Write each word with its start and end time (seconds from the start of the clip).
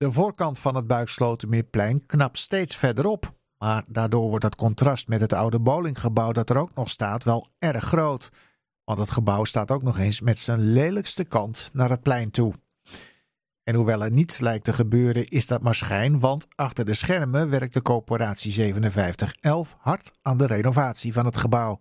De 0.00 0.12
voorkant 0.12 0.58
van 0.58 0.74
het 0.74 0.86
Buikslotermeerplein 0.86 2.06
knapt 2.06 2.38
steeds 2.38 2.76
verder 2.76 3.06
op. 3.06 3.34
Maar 3.58 3.84
daardoor 3.86 4.28
wordt 4.28 4.44
het 4.44 4.54
contrast 4.54 5.08
met 5.08 5.20
het 5.20 5.32
oude 5.32 5.60
bowlinggebouw 5.60 6.32
dat 6.32 6.50
er 6.50 6.56
ook 6.56 6.74
nog 6.74 6.90
staat 6.90 7.24
wel 7.24 7.46
erg 7.58 7.84
groot. 7.84 8.30
Want 8.84 8.98
het 8.98 9.10
gebouw 9.10 9.44
staat 9.44 9.70
ook 9.70 9.82
nog 9.82 9.98
eens 9.98 10.20
met 10.20 10.38
zijn 10.38 10.60
lelijkste 10.60 11.24
kant 11.24 11.70
naar 11.72 11.90
het 11.90 12.02
plein 12.02 12.30
toe. 12.30 12.54
En 13.62 13.74
hoewel 13.74 14.02
er 14.02 14.10
niets 14.10 14.38
lijkt 14.38 14.64
te 14.64 14.72
gebeuren, 14.72 15.28
is 15.28 15.46
dat 15.46 15.62
maar 15.62 15.74
schijn, 15.74 16.20
want 16.20 16.46
achter 16.54 16.84
de 16.84 16.94
schermen 16.94 17.50
werkt 17.50 17.74
de 17.74 17.82
coöperatie 17.82 18.52
5711 18.52 19.76
hard 19.78 20.12
aan 20.22 20.36
de 20.36 20.46
renovatie 20.46 21.12
van 21.12 21.24
het 21.24 21.36
gebouw. 21.36 21.80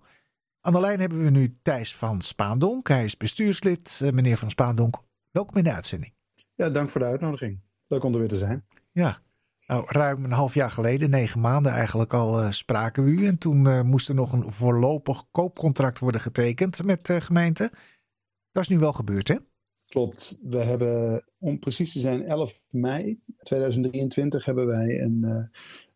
Aan 0.62 0.74
de 0.74 0.80
lijn 0.80 1.00
hebben 1.00 1.24
we 1.24 1.30
nu 1.30 1.52
Thijs 1.62 1.96
van 1.96 2.22
Spaandonk. 2.22 2.88
Hij 2.88 3.04
is 3.04 3.18
bestuurslid. 3.18 4.00
Eh, 4.04 4.12
meneer 4.12 4.38
van 4.38 4.50
Spaandonk, 4.50 4.98
welkom 5.32 5.58
in 5.58 5.64
de 5.64 5.74
uitzending. 5.74 6.14
Ja, 6.56 6.70
dank 6.70 6.90
voor 6.90 7.02
de 7.02 7.08
uitnodiging. 7.08 7.68
Leuk 7.90 8.04
om 8.04 8.14
er 8.14 8.20
weer 8.20 8.28
te 8.28 8.38
zijn. 8.38 8.66
Ja, 8.92 9.22
nou, 9.68 9.86
ruim 9.88 10.23
een 10.23 10.32
half 10.32 10.54
jaar 10.54 10.72
geleden, 10.72 11.09
negen 11.09 11.40
maanden 11.40 11.72
eigenlijk 11.72 12.13
al, 12.13 12.44
uh, 12.44 12.52
spraken 12.52 13.04
we 13.04 13.09
u. 13.09 13.27
En 13.27 13.38
toen 13.38 13.66
uh, 13.66 13.82
moest 13.82 14.09
er 14.09 14.16
nog 14.16 14.34
een 14.34 14.52
voorlopig 14.52 15.26
koopcontract 15.32 15.99
worden 15.99 16.22
getekend 16.22 16.84
met 16.84 17.05
de 17.05 17.22
gemeente. 17.22 17.72
Dat 18.52 18.63
is 18.63 18.70
nu 18.70 18.80
wel 18.80 18.94
gebeurd, 18.94 19.27
hè? 19.27 19.36
Klopt. 19.86 20.40
We 20.41 20.58
hebben, 20.58 21.23
om 21.40 21.60
precies 21.60 21.94
te 21.94 21.99
zijn, 21.99 22.26
11 22.26 22.60
mei 22.70 23.20
2023 23.38 24.46
hebben 24.46 24.68
wij 24.68 25.02
een, 25.02 25.20
uh, 25.21 25.46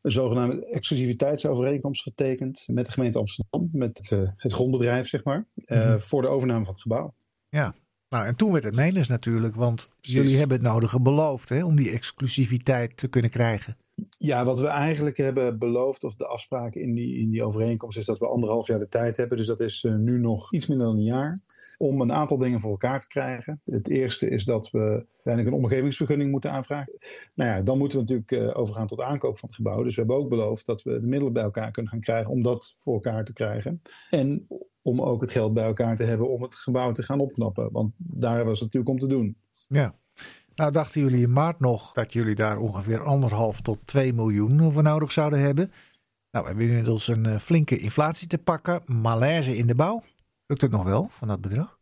een 0.02 0.12
zogenaamde 0.12 0.66
exclusiviteitsovereenkomst 0.70 2.02
getekend 2.02 2.64
met 2.68 2.86
de 2.86 2.92
gemeente 2.92 3.18
Amsterdam, 3.18 3.70
met 3.72 3.98
het, 3.98 4.10
het 4.38 4.54
grondbedrijf, 4.54 5.08
zeg 5.08 5.24
maar, 5.24 5.48
mm-hmm. 5.56 6.02
voor 6.02 6.22
de 6.22 6.28
overname 6.28 6.66
van 6.66 6.74
het 6.74 6.82
gebouw. 6.82 7.14
Ja, 7.44 7.76
nou, 8.14 8.26
en 8.26 8.36
toen 8.36 8.52
werd 8.52 8.64
het 8.64 8.76
menens 8.76 9.08
natuurlijk, 9.08 9.56
want 9.56 9.90
jullie 10.02 10.38
hebben 10.38 10.58
het 10.58 10.66
nodige 10.66 11.00
beloofd 11.02 11.50
hè, 11.50 11.64
om 11.64 11.76
die 11.76 11.92
exclusiviteit 11.92 12.98
te 12.98 13.08
kunnen 13.08 13.32
krijgen. 13.32 13.78
Ja, 14.18 14.46
wat 14.46 14.60
we 14.60 14.68
eigenlijk 14.68 15.18
hebben 15.18 15.60
beloofd, 15.60 16.04
of 16.04 16.16
de 16.16 16.28
afspraken 16.28 16.82
in 16.82 16.94
die, 16.94 17.20
in 17.20 17.30
die 17.30 17.44
overeenkomst, 17.44 17.98
is 17.98 18.06
dat 18.06 18.20
we 18.20 18.28
anderhalf 18.28 18.68
jaar 18.68 18.80
de 18.80 18.90
tijd 18.90 19.18
hebben. 19.18 19.38
Dus 19.38 19.48
dat 19.48 19.60
is 19.60 19.84
uh, 19.84 19.94
nu 19.94 20.20
nog 20.20 20.54
iets 20.54 20.68
minder 20.68 20.88
dan 20.88 20.96
een 20.96 21.04
jaar. 21.04 21.40
Om 21.78 22.02
een 22.02 22.14
aantal 22.14 22.38
dingen 22.38 22.60
voor 22.60 22.72
elkaar 22.72 23.00
te 23.00 23.08
krijgen. 23.08 23.62
Het 23.66 23.90
eerste 23.90 24.30
is 24.30 24.46
dat 24.46 24.72
we 24.72 24.80
uiteindelijk 24.80 25.56
een 25.56 25.64
omgevingsvergunning 25.64 26.32
moeten 26.32 26.52
aanvragen. 26.52 26.94
Nou 27.34 27.50
ja, 27.50 27.62
dan 27.62 27.78
moeten 27.78 27.98
we 27.98 28.04
natuurlijk 28.04 28.32
uh, 28.32 28.60
overgaan 28.60 28.88
tot 28.88 29.02
aankoop 29.02 29.38
van 29.38 29.50
het 29.50 29.58
gebouw. 29.58 29.84
Dus 29.84 29.96
we 29.96 30.02
hebben 30.02 30.18
ook 30.20 30.30
beloofd 30.30 30.66
dat 30.66 30.84
we 30.84 31.00
de 31.00 31.08
middelen 31.08 31.34
bij 31.34 31.44
elkaar 31.44 31.72
kunnen 31.72 31.92
gaan 31.92 32.02
krijgen 32.02 32.32
om 32.32 32.42
dat 32.42 32.76
voor 32.80 32.94
elkaar 32.94 33.24
te 33.24 33.34
krijgen. 33.34 33.82
En 34.10 34.48
om 34.82 35.02
ook 35.02 35.22
het 35.22 35.32
geld 35.32 35.54
bij 35.54 35.66
elkaar 35.66 35.96
te 35.96 36.04
hebben 36.04 36.30
om 36.30 36.42
het 36.42 36.56
gebouw 36.56 36.92
te 36.92 37.04
gaan 37.04 37.20
opknappen. 37.20 37.72
Want 37.72 37.94
daar 37.98 38.46
was 38.46 38.60
het 38.60 38.74
natuurlijk 38.74 38.92
om 38.92 39.00
te 39.00 39.16
doen. 39.16 39.36
Ja. 39.68 39.96
Nou, 40.56 40.72
dachten 40.72 41.02
jullie 41.02 41.24
in 41.24 41.34
maart 41.34 41.60
nog 41.60 41.94
dat 41.94 42.14
jullie 42.14 42.36
daar 42.36 42.58
ongeveer 42.58 43.04
anderhalf 43.04 43.62
tot 43.62 43.80
2 43.86 44.14
miljoen 44.14 44.72
voor 44.72 44.84
nodig 44.84 45.12
zouden 45.12 45.40
hebben? 45.40 45.72
Nou, 46.32 46.46
we 46.46 46.52
hebben 46.52 46.68
inmiddels 46.68 47.08
een 47.08 47.26
eh, 47.26 47.40
flinke 47.40 47.78
inflatie 47.78 48.28
te 48.28 48.38
pakken. 48.38 48.82
Malaise 48.86 49.58
in 49.58 49.68
de 49.68 49.76
bouw. 49.76 50.02
Lukt 50.46 50.62
het 50.62 50.72
nog 50.72 50.84
wel 50.84 51.08
van 51.12 51.28
dat 51.28 51.42
bedrag? 51.42 51.78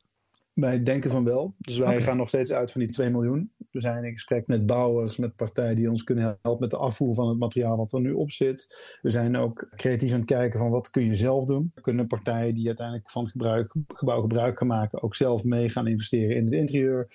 Wij 0.61 0.83
denken 0.83 1.11
van 1.11 1.23
wel. 1.23 1.53
Dus 1.57 1.77
wij 1.77 1.87
okay. 1.87 2.01
gaan 2.01 2.17
nog 2.17 2.27
steeds 2.27 2.51
uit 2.51 2.71
van 2.71 2.81
die 2.81 2.89
2 2.89 3.09
miljoen. 3.09 3.51
We 3.71 3.81
zijn 3.81 4.03
in 4.03 4.11
gesprek 4.11 4.47
met 4.47 4.65
bouwers, 4.65 5.17
met 5.17 5.35
partijen 5.35 5.75
die 5.75 5.89
ons 5.89 6.03
kunnen 6.03 6.37
helpen 6.41 6.61
met 6.61 6.69
de 6.69 6.77
afvoer 6.77 7.13
van 7.13 7.29
het 7.29 7.39
materiaal 7.39 7.77
wat 7.77 7.93
er 7.93 8.01
nu 8.01 8.11
op 8.11 8.31
zit. 8.31 8.77
We 9.01 9.09
zijn 9.09 9.37
ook 9.37 9.69
creatief 9.75 10.11
aan 10.11 10.17
het 10.17 10.27
kijken 10.27 10.59
van 10.59 10.69
wat 10.69 10.89
kun 10.89 11.05
je 11.05 11.13
zelf 11.13 11.45
doen. 11.45 11.71
Kunnen 11.81 12.07
partijen 12.07 12.53
die 12.53 12.67
uiteindelijk 12.67 13.11
van 13.11 13.23
het 13.23 13.31
gebruik, 13.31 13.73
gebouw 13.87 14.21
gebruik 14.21 14.57
gaan 14.57 14.67
maken 14.67 15.03
ook 15.03 15.15
zelf 15.15 15.43
mee 15.43 15.69
gaan 15.69 15.87
investeren 15.87 16.35
in 16.35 16.45
het 16.45 16.53
interieur. 16.53 17.07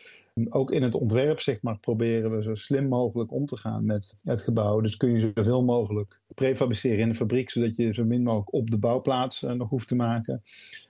Ook 0.49 0.71
in 0.71 0.83
het 0.83 0.95
ontwerp 0.95 1.41
zeg 1.41 1.63
maar 1.63 1.79
proberen 1.79 2.37
we 2.37 2.43
zo 2.43 2.55
slim 2.55 2.89
mogelijk 2.89 3.33
om 3.33 3.47
te 3.47 3.57
gaan 3.57 3.85
met 3.85 4.21
het 4.25 4.41
gebouw. 4.41 4.81
Dus 4.81 4.97
kun 4.97 5.11
je 5.11 5.33
zoveel 5.35 5.65
mogelijk 5.65 6.19
prefabriceren 6.35 6.99
in 6.99 7.09
de 7.09 7.15
fabriek 7.15 7.51
zodat 7.51 7.77
je 7.77 7.95
zo 7.95 8.05
min 8.05 8.23
mogelijk 8.23 8.53
op 8.53 8.71
de 8.71 8.79
bouwplaats 8.79 9.43
uh, 9.43 9.53
nog 9.53 9.69
hoeft 9.69 9.89
te 9.89 9.97
maken 9.97 10.43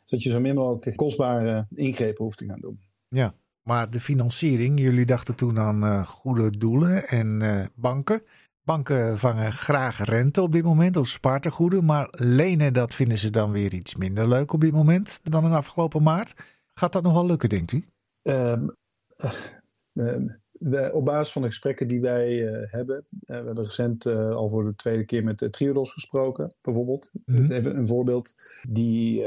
zodat 0.06 0.24
je 0.24 0.30
zo 0.30 0.40
min 0.40 0.54
mogelijk 0.54 0.96
kostbare 0.96 1.66
ingrepen 1.74 2.24
hoeft 2.24 2.38
te 2.38 2.44
gaan 2.44 2.60
doen. 2.60 2.80
Ja, 3.08 3.34
maar 3.62 3.90
de 3.90 4.00
financiering, 4.00 4.80
jullie 4.80 5.06
dachten 5.06 5.34
toen 5.34 5.58
aan 5.58 5.84
uh, 5.84 6.06
goede 6.06 6.58
doelen 6.58 7.08
en 7.08 7.40
uh, 7.42 7.64
banken. 7.74 8.22
Banken 8.62 9.18
vangen 9.18 9.52
graag 9.52 10.04
rente 10.04 10.42
op 10.42 10.52
dit 10.52 10.64
moment 10.64 10.96
op 10.96 11.06
spaartegoeden, 11.06 11.84
maar 11.84 12.08
lenen 12.10 12.72
dat 12.72 12.94
vinden 12.94 13.18
ze 13.18 13.30
dan 13.30 13.50
weer 13.50 13.74
iets 13.74 13.94
minder 13.94 14.28
leuk 14.28 14.52
op 14.52 14.60
dit 14.60 14.72
moment 14.72 15.20
dan 15.22 15.44
in 15.44 15.52
afgelopen 15.52 16.02
maart. 16.02 16.34
Gaat 16.74 16.92
dat 16.92 17.02
nog 17.02 17.12
wel 17.12 17.26
lukken, 17.26 17.48
denkt 17.48 17.72
u? 17.72 17.84
Um, 18.22 18.74
uh, 19.92 20.32
we, 20.58 20.90
op 20.92 21.04
basis 21.04 21.32
van 21.32 21.42
de 21.42 21.48
gesprekken 21.48 21.88
die 21.88 22.00
wij 22.00 22.32
uh, 22.32 22.72
hebben, 22.72 22.96
uh, 22.96 23.20
we 23.26 23.34
hebben 23.34 23.62
recent 23.62 24.06
uh, 24.06 24.30
al 24.30 24.48
voor 24.48 24.64
de 24.64 24.74
tweede 24.74 25.04
keer 25.04 25.24
met 25.24 25.48
Triodos 25.50 25.92
gesproken, 25.92 26.54
bijvoorbeeld. 26.60 27.10
Mm 27.12 27.36
-hmm. 27.36 27.50
Even 27.50 27.76
een 27.76 27.86
voorbeeld. 27.86 28.34
Die 28.68 29.24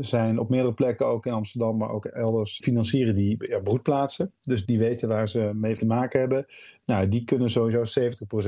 zijn 0.00 0.38
op 0.38 0.48
meerdere 0.48 0.74
plekken, 0.74 1.06
ook 1.06 1.26
in 1.26 1.32
Amsterdam, 1.32 1.76
maar 1.76 1.90
ook 1.90 2.04
elders, 2.04 2.60
financieren 2.62 3.14
die 3.14 3.36
ja, 3.38 3.60
broedplaatsen. 3.60 4.32
Dus 4.40 4.66
die 4.66 4.78
weten 4.78 5.08
waar 5.08 5.28
ze 5.28 5.50
mee 5.54 5.76
te 5.76 5.86
maken 5.86 6.20
hebben. 6.20 6.46
Nou, 6.84 7.08
die 7.08 7.24
kunnen 7.24 7.50
sowieso 7.50 8.00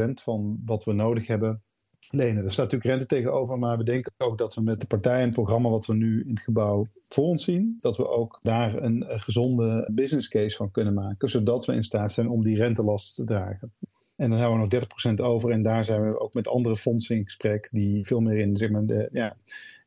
70% 0.09 0.11
van 0.15 0.63
wat 0.65 0.85
we 0.85 0.93
nodig 0.93 1.27
hebben 1.27 1.63
lenen. 2.11 2.45
Er 2.45 2.53
staat 2.53 2.73
natuurlijk 2.73 2.91
rente 2.91 3.07
tegenover, 3.07 3.59
maar 3.59 3.79
we 3.79 3.85
denken 3.85 4.13
ook 4.19 4.39
dat 4.39 4.55
we 4.55 4.61
met 4.63 4.81
de 4.81 4.87
partij 4.87 5.19
en 5.19 5.25
het 5.25 5.35
programma 5.35 5.69
wat 5.69 5.87
we 5.87 5.95
nu 5.95 6.23
in 6.23 6.31
het 6.31 6.41
gebouw 6.41 6.87
voor 7.09 7.25
ons 7.25 7.45
zien, 7.45 7.75
dat 7.79 7.97
we 7.97 8.09
ook 8.09 8.39
daar 8.43 8.83
een, 8.83 9.05
gezonde 9.07 9.89
business 9.93 10.29
case 10.29 10.57
van 10.57 10.71
kunnen 10.71 10.95
maken, 10.95 11.29
zodat 11.29 11.65
we 11.65 11.75
in 11.75 11.83
staat 11.83 12.13
zijn 12.13 12.29
om 12.29 12.43
die 12.43 12.57
rentelast 12.57 13.15
te 13.15 13.25
dragen. 13.25 13.73
En 14.17 14.31
dan 14.31 14.39
hebben 14.39 14.61
we 14.61 14.67
nog 14.67 15.13
30% 15.13 15.15
over 15.15 15.51
en 15.51 15.63
daar 15.63 15.85
zijn 15.85 16.03
we 16.03 16.21
ook 16.21 16.35
met 16.35 16.49
andere 16.49 16.77
fondsen 16.77 17.17
in 17.17 17.25
gesprek 17.25 17.69
die 17.73 18.05
veel 18.05 18.21
meer 18.21 18.39
in 18.39 18.57
zeg 18.57 18.71
maar, 18.71 18.87
de 18.87 19.09
ja, 19.13 19.37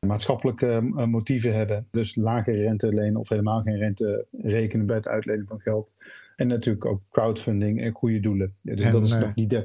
maatschappelijke 0.00 0.80
motieven 1.06 1.54
hebben. 1.54 1.86
Dus 1.90 2.14
lage 2.14 2.52
rente 2.52 2.88
lenen 2.88 3.16
of 3.16 3.28
helemaal 3.28 3.62
geen 3.62 3.76
rente 3.76 4.26
rekenen 4.42 4.86
bij 4.86 4.96
het 4.96 5.08
uitlenen 5.08 5.46
van 5.46 5.60
geld. 5.60 5.96
En 6.36 6.46
natuurlijk 6.46 6.84
ook 6.84 7.02
crowdfunding 7.10 7.80
en 7.82 7.92
goede 7.92 8.20
doelen. 8.20 8.54
Dus 8.62 8.80
en, 8.80 8.92
dat 8.92 9.04
is 9.04 9.12
uh, 9.12 9.20
nog 9.20 9.34
die 9.34 9.48
30%. 9.54 9.58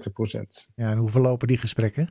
Ja, 0.76 0.92
en 0.92 0.98
hoe 0.98 1.10
verlopen 1.10 1.48
die 1.48 1.58
gesprekken? 1.58 2.10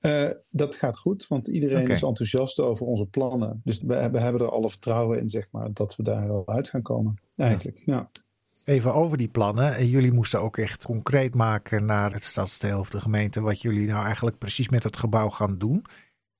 Uh, 0.00 0.30
dat 0.50 0.74
gaat 0.74 0.98
goed, 0.98 1.26
want 1.26 1.48
iedereen 1.48 1.82
okay. 1.82 1.94
is 1.94 2.02
enthousiast 2.02 2.60
over 2.60 2.86
onze 2.86 3.06
plannen. 3.06 3.60
Dus 3.64 3.80
we, 3.80 4.10
we, 4.10 4.20
hebben 4.20 4.40
er 4.40 4.50
alle 4.50 4.70
vertrouwen 4.70 5.18
in, 5.20 5.30
zeg 5.30 5.52
maar, 5.52 5.72
dat 5.72 5.96
we 5.96 6.02
daar 6.02 6.28
wel 6.28 6.48
uit 6.48 6.68
gaan 6.68 6.82
komen. 6.82 7.14
Eigenlijk, 7.36 7.82
ja. 7.84 7.94
ja. 7.94 8.10
Even 8.64 8.94
over 8.94 9.16
die 9.18 9.28
plannen. 9.28 9.88
Jullie 9.88 10.12
moesten 10.12 10.40
ook 10.40 10.56
echt 10.56 10.84
concreet 10.84 11.34
maken 11.34 11.84
naar 11.84 12.12
het 12.12 12.24
stadsdeel 12.24 12.78
of 12.78 12.90
de 12.90 13.00
gemeente 13.00 13.40
wat 13.40 13.62
jullie 13.62 13.86
nou 13.86 14.04
eigenlijk 14.04 14.38
precies 14.38 14.68
met 14.68 14.82
het 14.82 14.96
gebouw 14.96 15.30
gaan 15.30 15.58
doen. 15.58 15.84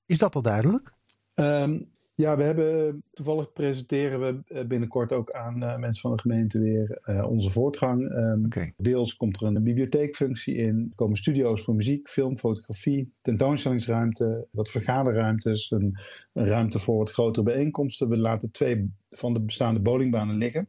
Is 0.06 0.18
dat 0.18 0.34
al 0.34 0.42
duidelijk? 0.42 0.92
Um, 1.34 1.90
ja, 2.18 2.36
we 2.36 2.42
hebben 2.42 3.02
toevallig 3.12 3.52
presenteren 3.52 4.20
we 4.20 4.64
binnenkort 4.64 5.12
ook 5.12 5.30
aan 5.30 5.62
uh, 5.62 5.76
mensen 5.76 6.00
van 6.00 6.16
de 6.16 6.22
gemeente 6.22 6.58
weer 6.58 7.00
uh, 7.06 7.30
onze 7.30 7.50
voortgang. 7.50 8.10
Um, 8.10 8.44
okay. 8.44 8.74
Deels 8.76 9.16
komt 9.16 9.40
er 9.40 9.46
een 9.46 9.62
bibliotheekfunctie 9.62 10.54
in. 10.54 10.86
Er 10.88 10.94
komen 10.94 11.16
studio's 11.16 11.64
voor 11.64 11.74
muziek, 11.74 12.08
film, 12.08 12.36
fotografie, 12.36 13.12
tentoonstellingsruimte, 13.20 14.46
wat 14.50 14.70
vergaderruimtes, 14.70 15.70
een, 15.70 15.98
een 16.32 16.46
ruimte 16.46 16.78
voor 16.78 16.98
wat 16.98 17.10
grotere 17.10 17.44
bijeenkomsten. 17.44 18.08
We 18.08 18.16
laten 18.16 18.50
twee 18.50 18.92
van 19.10 19.34
de 19.34 19.42
bestaande 19.42 19.80
bowlingbanen 19.80 20.36
liggen. 20.36 20.68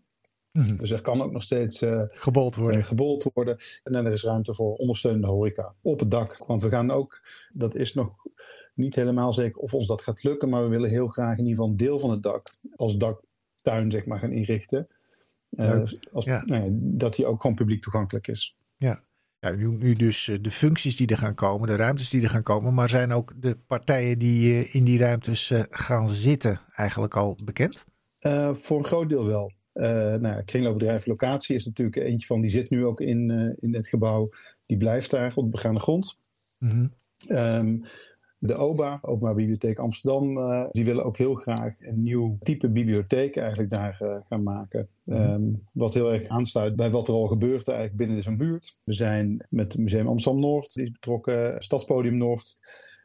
Mm-hmm. 0.51 0.77
Dus 0.77 0.91
er 0.91 1.01
kan 1.01 1.21
ook 1.21 1.31
nog 1.31 1.43
steeds 1.43 1.81
uh, 1.81 2.01
gebold 2.07 2.55
worden. 2.55 2.83
gebold 2.83 3.29
worden. 3.33 3.57
En 3.83 3.91
dan 3.93 4.05
er 4.05 4.11
is 4.11 4.23
ruimte 4.23 4.53
voor 4.53 4.75
ondersteunende 4.75 5.27
horeca 5.27 5.73
op 5.81 5.99
het 5.99 6.11
dak. 6.11 6.37
Want 6.47 6.61
we 6.61 6.69
gaan 6.69 6.91
ook, 6.91 7.21
dat 7.53 7.75
is 7.75 7.93
nog 7.93 8.15
niet 8.73 8.95
helemaal 8.95 9.33
zeker 9.33 9.61
of 9.61 9.73
ons 9.73 9.87
dat 9.87 10.01
gaat 10.01 10.23
lukken, 10.23 10.49
maar 10.49 10.63
we 10.63 10.69
willen 10.69 10.89
heel 10.89 11.07
graag 11.07 11.37
in 11.37 11.45
ieder 11.45 11.51
geval 11.51 11.69
een 11.69 11.77
deel 11.77 11.99
van 11.99 12.11
het 12.11 12.23
dak 12.23 12.57
als 12.75 12.97
daktuin 12.97 13.91
zeg 13.91 14.05
maar 14.05 14.19
gaan 14.19 14.31
inrichten. 14.31 14.87
Uh, 15.49 15.83
als, 16.11 16.25
ja. 16.25 16.43
nou 16.45 16.69
dat 16.73 17.15
die 17.15 17.25
ook 17.25 17.41
gewoon 17.41 17.55
publiek 17.55 17.81
toegankelijk 17.81 18.27
is. 18.27 18.57
Ja. 18.77 19.03
Ja, 19.39 19.51
nu, 19.51 19.67
nu 19.67 19.93
dus 19.93 20.37
de 20.41 20.51
functies 20.51 20.95
die 20.95 21.07
er 21.07 21.17
gaan 21.17 21.35
komen, 21.35 21.67
de 21.67 21.75
ruimtes 21.75 22.09
die 22.09 22.21
er 22.21 22.29
gaan 22.29 22.43
komen, 22.43 22.73
maar 22.73 22.89
zijn 22.89 23.11
ook 23.11 23.33
de 23.35 23.57
partijen 23.67 24.19
die 24.19 24.69
in 24.69 24.83
die 24.83 24.97
ruimtes 24.97 25.53
gaan 25.69 26.09
zitten 26.09 26.61
eigenlijk 26.75 27.15
al 27.15 27.37
bekend? 27.45 27.85
voor 28.51 28.77
een 28.77 28.85
groot 28.85 29.09
deel 29.09 29.25
wel. 29.25 29.51
Nou 29.73 30.27
ja, 30.27 30.41
kringloopbedrijf 30.41 31.05
Locatie 31.05 31.55
is 31.55 31.65
natuurlijk 31.65 31.97
eentje 31.97 32.27
van, 32.27 32.41
die 32.41 32.49
zit 32.49 32.69
nu 32.69 32.85
ook 32.85 33.01
in, 33.01 33.55
in 33.59 33.75
het 33.75 33.87
gebouw. 33.87 34.29
Die 34.65 34.77
blijft 34.77 35.11
daar 35.11 35.33
op 35.35 35.43
de 35.43 35.49
begaande 35.49 35.79
grond. 35.79 36.19
Mm 36.57 36.69
-hmm. 36.69 36.91
um, 37.37 37.83
de 38.39 38.55
OBA, 38.55 38.99
Openbaar 39.01 39.35
Bibliotheek 39.35 39.79
Amsterdam, 39.79 40.37
uh, 40.37 40.65
die 40.71 40.85
willen 40.85 41.05
ook 41.05 41.17
heel 41.17 41.33
graag 41.33 41.73
een 41.79 42.03
nieuw 42.03 42.37
type 42.39 42.69
bibliotheek 42.69 43.37
eigenlijk 43.37 43.69
daar 43.69 43.99
uh, 44.01 44.15
gaan 44.29 44.43
maken. 44.43 44.87
Mm 45.03 45.15
-hmm. 45.15 45.31
um, 45.31 45.67
wat 45.71 45.93
heel 45.93 46.13
erg 46.13 46.27
aansluit 46.27 46.75
bij 46.75 46.89
wat 46.89 47.07
er 47.07 47.13
al 47.13 47.27
gebeurt 47.27 47.67
eigenlijk 47.67 47.97
binnen 47.97 48.23
zo'n 48.23 48.37
buurt. 48.37 48.77
We 48.83 48.93
zijn 48.93 49.45
met 49.49 49.71
het 49.71 49.81
Museum 49.81 50.07
Amsterdam 50.07 50.41
Noord, 50.41 50.73
die 50.73 50.83
is 50.83 50.91
betrokken, 50.91 51.55
Stadspodium 51.61 52.17
Noord. 52.17 52.57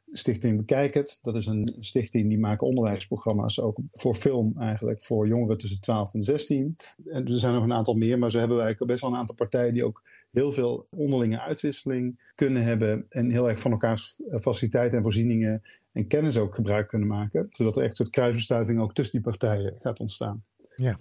Stichting 0.06 0.56
Bekijk 0.56 0.94
het. 0.94 1.18
Dat 1.22 1.34
is 1.34 1.46
een 1.46 1.68
stichting 1.80 2.28
die 2.28 2.38
maakt 2.38 2.62
onderwijsprogramma's 2.62 3.60
ook 3.60 3.78
voor 3.92 4.14
film 4.14 4.52
eigenlijk 4.58 5.02
voor 5.02 5.28
jongeren 5.28 5.58
tussen 5.58 5.80
12 5.80 6.14
en 6.14 6.22
16. 6.22 6.76
En 7.06 7.26
er 7.26 7.38
zijn 7.38 7.54
nog 7.54 7.62
een 7.62 7.72
aantal 7.72 7.94
meer, 7.94 8.18
maar 8.18 8.30
zo 8.30 8.38
hebben 8.38 8.56
wij 8.56 8.76
best 8.78 9.00
wel 9.00 9.10
een 9.10 9.16
aantal 9.16 9.34
partijen 9.34 9.74
die 9.74 9.84
ook 9.84 10.02
heel 10.30 10.52
veel 10.52 10.86
onderlinge 10.90 11.40
uitwisseling 11.40 12.32
kunnen 12.34 12.62
hebben 12.62 13.06
en 13.08 13.30
heel 13.30 13.48
erg 13.48 13.60
van 13.60 13.70
elkaars 13.70 14.18
faciliteiten 14.40 14.96
en 14.96 15.02
voorzieningen 15.02 15.62
en 15.92 16.06
kennis 16.06 16.36
ook 16.36 16.54
gebruik 16.54 16.88
kunnen 16.88 17.08
maken, 17.08 17.46
zodat 17.50 17.76
er 17.76 17.82
echt 17.82 17.90
een 17.90 17.96
soort 17.96 18.10
kruisverstuiving 18.10 18.80
ook 18.80 18.94
tussen 18.94 19.22
die 19.22 19.30
partijen 19.30 19.74
gaat 19.80 20.00
ontstaan. 20.00 20.44
Ja. 20.76 20.98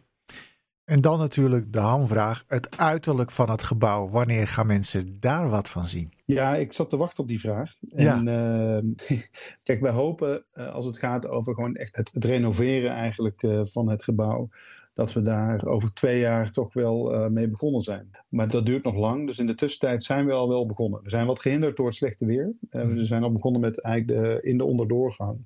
En 0.86 1.02
dan 1.02 1.20
natuurlijk 1.20 1.74
de 1.74 1.80
hamvraag, 1.80 2.44
het 2.48 2.78
uiterlijk 2.78 3.32
van 3.32 3.50
het 3.50 3.64
gebouw. 3.64 4.10
Wanneer 4.10 4.48
gaan 4.48 4.68
mensen 4.68 5.20
daar 5.20 5.50
wat 5.50 5.70
van 5.70 5.88
zien? 5.88 6.10
Ja, 6.26 6.56
ik 6.56 6.74
zat 6.74 6.90
te 6.90 6.98
wachten 6.98 7.24
op 7.24 7.30
die 7.30 7.40
vraag. 7.40 7.74
En 7.90 8.26
ja. 8.26 8.82
uh, 9.10 9.18
kijk, 9.64 9.82
wij 9.82 9.92
hopen 9.92 10.44
uh, 10.56 10.74
als 10.74 10.86
het 10.86 10.98
gaat 10.98 11.28
over 11.28 11.54
gewoon 11.54 11.76
echt 11.76 11.96
het, 11.96 12.12
het 12.14 12.26
renoveren 12.26 12.92
eigenlijk 12.92 13.44
uh, 13.44 13.60
van 13.64 13.90
het 13.90 14.04
gebouw, 14.04 14.50
dat 14.94 15.14
we 15.14 15.22
daar 15.22 15.66
over 15.66 15.94
twee 15.94 16.20
jaar 16.20 16.52
toch 16.52 16.74
wel 16.74 17.30
mee 17.30 17.48
begonnen 17.48 17.82
zijn. 17.82 18.10
Maar 18.30 18.48
dat 18.48 18.66
duurt 18.66 18.84
nog 18.84 18.96
lang, 18.96 19.28
dus 19.28 19.40
in 19.40 19.46
de 19.46 19.56
tussentijd 19.56 20.04
zijn 20.04 20.26
we 20.26 20.32
al 20.32 20.50
wel 20.50 20.66
begonnen. 20.66 21.00
We 21.04 21.10
zijn 21.10 21.28
wat 21.28 21.40
gehinderd 21.40 21.78
door 21.78 21.86
het 21.86 21.96
slechte 21.96 22.26
weer. 22.26 22.54
we 22.70 23.04
zijn 23.04 23.24
al 23.24 23.32
begonnen 23.32 23.62
met 23.62 23.82
eigenlijk 23.82 24.22
de, 24.22 24.40
in 24.50 24.58
de 24.58 24.66
onderdoorgang. 24.66 25.38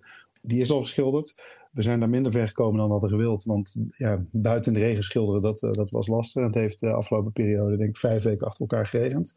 Die 0.47 0.61
is 0.61 0.71
al 0.71 0.81
geschilderd 0.81 1.35
we 1.77 1.83
zijn 1.83 1.99
daar 1.99 2.09
minder 2.09 2.31
ver 2.31 2.47
gekomen 2.47 2.77
dan 2.77 2.85
we 2.85 2.91
hadden 2.91 3.09
gewild. 3.09 3.43
Want 3.43 3.75
ja, 3.95 4.25
buiten 4.31 4.73
de 4.73 4.79
regen 4.79 5.03
schilderen, 5.03 5.41
dat, 5.41 5.61
uh, 5.61 5.71
dat 5.71 5.89
was 5.89 6.07
lastig. 6.07 6.43
Het 6.43 6.55
heeft 6.55 6.79
de 6.79 6.91
afgelopen 6.91 7.31
periode, 7.31 7.77
denk 7.77 7.89
ik, 7.89 7.97
vijf 7.97 8.23
weken 8.23 8.47
achter 8.47 8.61
elkaar 8.61 8.87
geregend. 8.87 9.35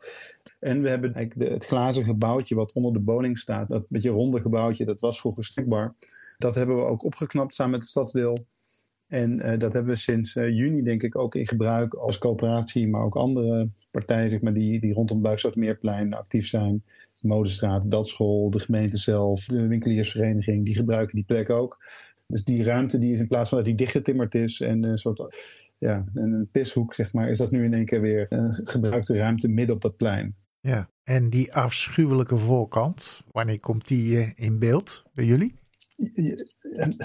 En 0.58 0.82
we 0.82 0.88
hebben 0.88 1.14
eigenlijk 1.14 1.48
de, 1.48 1.54
het 1.54 1.66
glazen 1.66 2.04
gebouwtje 2.04 2.54
wat 2.54 2.72
onder 2.72 2.92
de 2.92 3.02
woning 3.04 3.38
staat. 3.38 3.68
Dat 3.68 3.84
beetje 3.88 4.10
ronde 4.10 4.40
gebouwtje, 4.40 4.84
dat 4.84 5.00
was 5.00 5.20
vroeger 5.20 5.44
stukbaar. 5.44 5.94
Dat 6.38 6.54
hebben 6.54 6.76
we 6.76 6.82
ook 6.82 7.04
opgeknapt 7.04 7.54
samen 7.54 7.72
met 7.72 7.80
het 7.80 7.90
stadsdeel. 7.90 8.36
En 9.06 9.38
uh, 9.38 9.58
dat 9.58 9.72
hebben 9.72 9.92
we 9.92 9.98
sinds 9.98 10.32
juni, 10.32 10.82
denk 10.82 11.02
ik, 11.02 11.16
ook 11.16 11.34
in 11.34 11.48
gebruik 11.48 11.94
als 11.94 12.18
coöperatie, 12.18 12.88
maar 12.88 13.02
ook 13.02 13.16
andere 13.16 13.68
partijen 13.90 14.30
zeg 14.30 14.40
maar, 14.40 14.54
die, 14.54 14.80
die 14.80 14.92
rondom 14.92 15.22
Buikstadmeerplein 15.22 16.14
actief 16.14 16.46
zijn. 16.46 16.82
De 17.20 17.28
Modestraat, 17.28 17.90
Datschool, 17.90 18.50
de 18.50 18.60
gemeente 18.60 18.96
zelf, 18.96 19.44
de 19.44 19.66
winkeliersvereniging, 19.66 20.64
die 20.64 20.74
gebruiken 20.74 21.14
die 21.14 21.24
plek 21.24 21.50
ook. 21.50 21.78
Dus 22.26 22.44
die 22.44 22.64
ruimte 22.64 22.98
die 22.98 23.12
is 23.12 23.20
in 23.20 23.28
plaats 23.28 23.48
van 23.48 23.58
dat 23.58 23.66
die 23.66 23.76
dichtgetimmerd 23.76 24.34
is 24.34 24.60
en 24.60 24.82
een 24.82 24.98
soort 24.98 25.36
ja, 25.78 26.04
een 26.14 26.48
pishoek, 26.52 26.94
zeg 26.94 27.12
maar, 27.12 27.30
is 27.30 27.38
dat 27.38 27.50
nu 27.50 27.64
in 27.64 27.74
één 27.74 27.84
keer 27.84 28.00
weer 28.00 28.26
een 28.28 28.54
gebruikte 28.64 29.16
ruimte 29.16 29.48
midden 29.48 29.74
op 29.74 29.82
dat 29.82 29.96
plein. 29.96 30.34
Ja, 30.60 30.88
en 31.04 31.30
die 31.30 31.54
afschuwelijke 31.54 32.36
voorkant, 32.36 33.22
wanneer 33.32 33.60
komt 33.60 33.88
die 33.88 34.18
eh, 34.18 34.30
in 34.34 34.58
beeld 34.58 35.04
bij 35.14 35.24
jullie? 35.24 35.58
Je, 35.96 36.46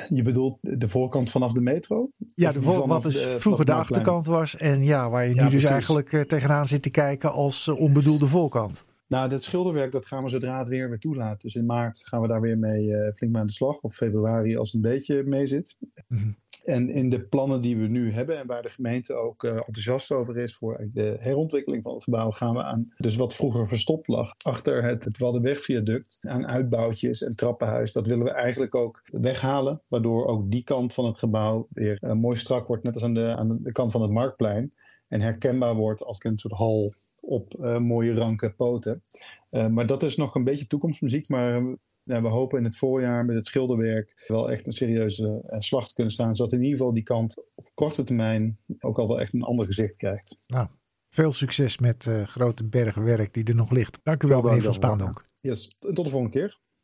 je, 0.10 0.22
bedoelt 0.22 0.58
de 0.62 0.88
voorkant 0.88 1.32
vanaf 1.32 1.52
de 1.52 1.62
metro? 1.62 2.10
Ja, 2.36 2.52
de 2.52 2.62
voor, 2.62 2.88
wat 2.88 3.04
dus 3.04 3.18
vroeger 3.18 3.66
de 3.66 3.74
achterkant 3.74 4.26
was. 4.26 4.58
En 4.58 4.84
ja, 4.84 5.10
waar 5.10 5.28
je 5.28 5.34
nu 5.34 5.42
ja, 5.42 5.50
dus 5.50 5.64
eigenlijk 5.64 6.12
uh, 6.12 6.22
tegenaan 6.22 6.66
zit 6.66 6.82
te 6.82 6.90
kijken 6.90 7.32
als 7.32 7.68
uh, 7.68 7.76
onbedoelde 7.76 8.28
voorkant. 8.28 8.86
Nou, 9.08 9.30
dat 9.30 9.44
schilderwerk 9.44 9.92
dat 9.92 10.06
gaan 10.06 10.24
we 10.24 10.30
zodra 10.30 10.60
het 10.60 10.70
weer 10.70 10.90
weer 10.90 11.00
toelaat. 11.00 11.42
Dus 11.42 11.56
in 11.56 11.66
maart 11.66 12.02
gaan 12.04 12.22
we 12.22 12.28
daar 12.28 12.42
weer 12.42 12.58
mee 12.58 12.86
uh, 12.86 13.12
flink 13.12 13.32
mee 13.32 13.42
aan 13.42 13.48
de 13.48 13.54
slag. 13.54 13.80
Of 13.80 13.96
februari 13.96 14.58
als 14.58 14.72
het 14.72 14.84
een 14.84 14.92
beetje 14.92 15.24
mee 15.24 15.48
zit. 15.48 15.78
Mm 16.08 16.18
-hmm. 16.18 16.36
En 16.66 16.90
in 16.90 17.10
de 17.10 17.22
plannen 17.22 17.62
die 17.62 17.78
we 17.78 17.88
nu 17.88 18.12
hebben 18.12 18.38
en 18.38 18.48
waar 18.48 18.62
de 18.62 18.70
gemeente 18.70 19.14
ook 19.14 19.44
uh, 19.44 19.52
enthousiast 19.52 20.12
over 20.12 20.38
is 20.38 20.56
voor 20.56 20.88
de 20.90 21.18
herontwikkeling 21.20 21.84
van 21.84 21.94
het 21.94 22.04
gebouw, 22.04 22.32
gaan 22.32 22.56
we 22.56 22.64
aan, 22.64 22.94
dus 22.98 23.16
wat 23.16 23.36
vroeger 23.36 23.68
verstopt 23.68 24.08
lag, 24.08 24.34
achter 24.46 24.84
het, 24.84 25.04
het 25.04 25.18
Waddenwegviaduct, 25.18 26.18
aan 26.22 26.48
uitbouwtjes 26.48 27.22
en 27.22 27.36
trappenhuis, 27.36 27.92
dat 27.92 28.08
willen 28.08 28.26
we 28.26 28.32
eigenlijk 28.32 28.76
ook 28.76 29.02
weghalen, 29.12 29.82
waardoor 29.88 30.26
ook 30.26 30.52
die 30.52 30.64
kant 30.64 30.94
van 30.94 31.06
het 31.06 31.18
gebouw 31.18 31.68
weer 31.70 31.98
uh, 32.02 32.12
mooi 32.12 32.38
strak 32.38 32.68
wordt, 32.68 32.84
net 32.84 32.94
als 32.94 33.04
aan 33.04 33.14
de, 33.14 33.36
aan 33.36 33.58
de 33.62 33.72
kant 33.72 33.92
van 33.92 34.02
het 34.02 34.12
Marktplein, 34.12 34.74
en 35.08 35.22
herkenbaar 35.22 35.76
wordt 35.76 36.04
als 36.04 36.18
een 36.20 36.40
soort 36.40 36.54
hal 36.54 36.94
op 37.26 37.56
uh, 37.60 37.78
mooie 37.78 38.14
ranke 38.14 38.54
poten. 38.54 39.04
Uh, 39.52 39.68
maar 39.68 39.86
dat 39.86 40.04
is 40.04 40.16
nog 40.16 40.36
een 40.36 40.44
beetje 40.44 40.68
toekomstmuziek. 40.68 41.30
Maar 41.30 41.64
ja, 42.04 42.22
we 42.22 42.28
hopen 42.28 42.58
in 42.58 42.64
het 42.64 42.78
voorjaar 42.78 43.26
met 43.26 43.36
het 43.36 43.46
schilderwerk 43.46 44.24
wel 44.28 44.52
echt 44.52 44.68
een 44.68 44.74
serieuze 44.74 45.56
slag 45.58 45.88
te 45.88 45.94
kunnen 45.94 46.14
staan. 46.14 46.36
Zodat 46.36 46.54
in 46.54 46.62
ieder 46.62 46.78
geval 46.78 46.94
die 46.94 47.04
kant 47.04 47.44
op 47.56 47.70
korte 47.74 48.04
termijn 48.04 48.58
ook 48.80 49.00
al 49.00 49.08
wel 49.08 49.20
echt 49.20 49.34
een 49.34 49.44
ander 49.44 49.66
gezicht 49.66 49.98
krijgt. 49.98 50.36
Nou, 50.46 50.68
veel 51.10 51.32
succes 51.32 51.78
met 51.78 52.10
grote 52.26 52.64
bergen 52.64 53.04
werk 53.04 53.34
die 53.34 53.44
er 53.44 53.56
nog 53.56 53.72
ligt. 53.72 54.00
Dank 54.04 54.24
u 54.24 54.28
wel, 54.28 54.42
meneer 54.42 54.62
Van 54.62 54.74
Spaandonk. 54.74 55.26
Yes, 55.42 55.68
tot 55.68 56.06
de 56.06 56.10
volgende 56.10 56.30
keer. 56.40 56.60